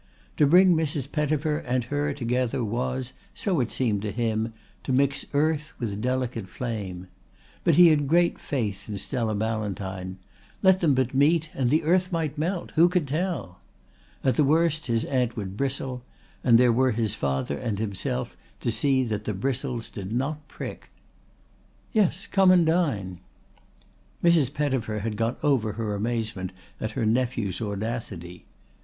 To 0.37 0.47
bring 0.47 0.75
Mrs. 0.75 1.11
Pettifer 1.11 1.59
and 1.59 1.83
her 1.83 2.11
together 2.11 2.63
was, 2.63 3.13
so 3.35 3.59
it 3.59 3.71
seemed 3.71 4.01
to 4.01 4.11
him, 4.11 4.51
to 4.81 4.91
mix 4.91 5.27
earth 5.31 5.73
with 5.77 6.01
delicate 6.01 6.49
flame. 6.49 7.05
But 7.63 7.75
he 7.75 7.89
had 7.89 8.07
great 8.07 8.39
faith 8.39 8.89
in 8.89 8.97
Stella 8.97 9.35
Ballantyne. 9.35 10.17
Let 10.63 10.79
them 10.79 10.95
but 10.95 11.13
meet 11.13 11.51
and 11.53 11.69
the 11.69 11.83
earth 11.83 12.11
might 12.11 12.35
melt 12.35 12.71
who 12.71 12.89
could 12.89 13.07
tell? 13.07 13.59
At 14.23 14.37
the 14.37 14.43
worst 14.43 14.87
his 14.87 15.05
aunt 15.05 15.37
would 15.37 15.55
bristle, 15.55 16.01
and 16.43 16.57
there 16.57 16.73
were 16.73 16.93
his 16.93 17.13
father 17.13 17.59
and 17.59 17.77
himself 17.77 18.35
to 18.61 18.71
see 18.71 19.03
that 19.03 19.25
the 19.25 19.35
bristles 19.35 19.87
did 19.91 20.11
not 20.11 20.47
prick. 20.47 20.89
"Yes, 21.93 22.25
come 22.25 22.49
and 22.49 22.65
dine." 22.65 23.19
Mrs. 24.23 24.51
Pettifer 24.51 25.01
had 25.01 25.15
got 25.15 25.37
over 25.43 25.73
her 25.73 25.93
amazement 25.93 26.53
at 26.79 26.93
her 26.97 27.05
nephew's 27.05 27.61
audacity. 27.61 28.47